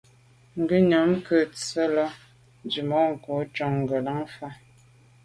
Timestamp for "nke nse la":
1.17-2.07